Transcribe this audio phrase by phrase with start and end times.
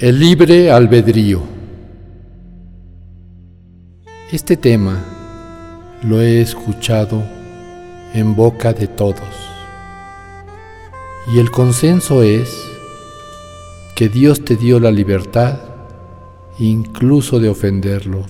[0.00, 1.42] El libre albedrío.
[4.32, 4.98] Este tema
[6.02, 7.22] lo he escuchado
[8.14, 9.20] en boca de todos.
[11.30, 12.50] Y el consenso es
[13.94, 15.58] que Dios te dio la libertad
[16.58, 18.24] incluso de ofenderlo,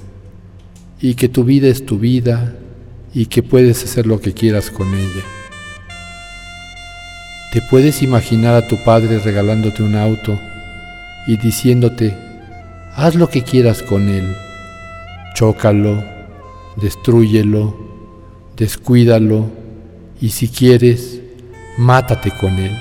[1.00, 2.56] y que tu vida es tu vida
[3.14, 5.22] y que puedes hacer lo que quieras con ella.
[7.52, 10.36] Te puedes imaginar a tu padre regalándote un auto
[11.26, 12.16] y diciéndote,
[12.94, 14.34] haz lo que quieras con él,
[15.34, 16.02] chócalo,
[16.76, 17.76] destrúyelo,
[18.56, 19.50] descuídalo
[20.20, 21.20] y si quieres,
[21.78, 22.76] mátate con él.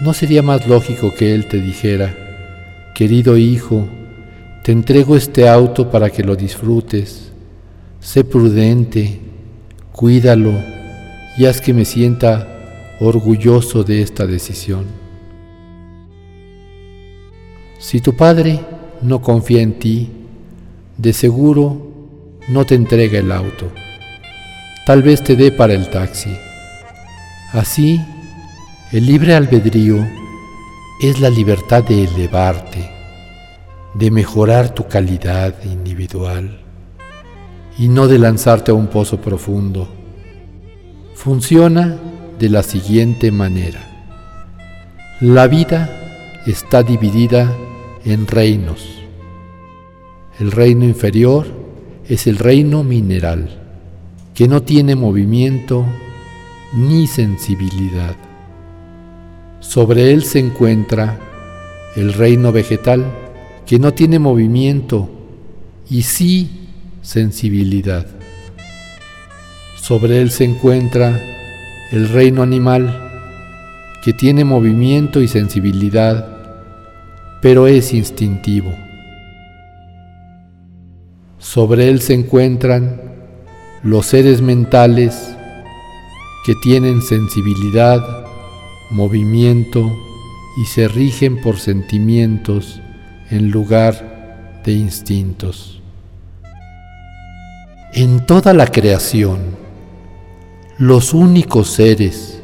[0.00, 2.14] ¿No sería más lógico que él te dijera,
[2.94, 3.88] querido hijo,
[4.62, 7.32] te entrego este auto para que lo disfrutes,
[8.00, 9.20] sé prudente,
[9.92, 10.52] cuídalo
[11.38, 12.53] y haz que me sienta
[13.00, 14.86] orgulloso de esta decisión.
[17.78, 18.60] Si tu padre
[19.02, 20.10] no confía en ti,
[20.96, 21.92] de seguro
[22.48, 23.70] no te entrega el auto.
[24.86, 26.34] Tal vez te dé para el taxi.
[27.52, 28.00] Así,
[28.92, 30.06] el libre albedrío
[31.02, 32.90] es la libertad de elevarte,
[33.94, 36.60] de mejorar tu calidad individual
[37.78, 39.88] y no de lanzarte a un pozo profundo.
[41.14, 41.98] Funciona
[42.38, 43.80] de la siguiente manera.
[45.20, 47.54] La vida está dividida
[48.04, 48.86] en reinos.
[50.40, 51.46] El reino inferior
[52.08, 53.48] es el reino mineral,
[54.34, 55.86] que no tiene movimiento
[56.74, 58.16] ni sensibilidad.
[59.60, 61.18] Sobre él se encuentra
[61.96, 63.04] el reino vegetal,
[63.64, 65.08] que no tiene movimiento
[65.88, 66.68] y sí
[67.02, 68.06] sensibilidad.
[69.80, 71.33] Sobre él se encuentra
[71.92, 73.00] el reino animal,
[74.02, 76.28] que tiene movimiento y sensibilidad,
[77.40, 78.72] pero es instintivo.
[81.38, 83.00] Sobre él se encuentran
[83.82, 85.34] los seres mentales
[86.44, 88.26] que tienen sensibilidad,
[88.90, 89.90] movimiento
[90.56, 92.80] y se rigen por sentimientos
[93.30, 95.80] en lugar de instintos.
[97.92, 99.63] En toda la creación,
[100.78, 102.42] los únicos seres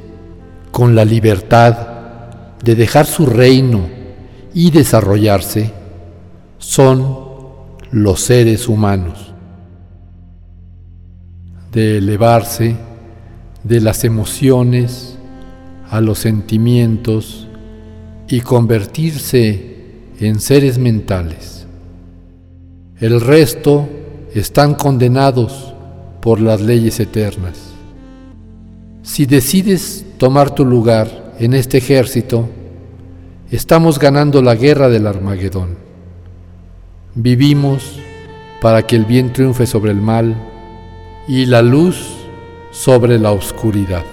[0.70, 1.76] con la libertad
[2.62, 3.88] de dejar su reino
[4.54, 5.72] y desarrollarse
[6.58, 7.18] son
[7.90, 9.34] los seres humanos,
[11.72, 12.76] de elevarse
[13.64, 15.16] de las emociones
[15.90, 17.48] a los sentimientos
[18.28, 19.70] y convertirse
[20.20, 21.66] en seres mentales.
[23.00, 23.88] El resto
[24.34, 25.74] están condenados
[26.20, 27.69] por las leyes eternas.
[29.12, 32.48] Si decides tomar tu lugar en este ejército,
[33.50, 35.76] estamos ganando la guerra del Armagedón.
[37.16, 37.98] Vivimos
[38.60, 40.36] para que el bien triunfe sobre el mal
[41.26, 42.06] y la luz
[42.70, 44.04] sobre la oscuridad.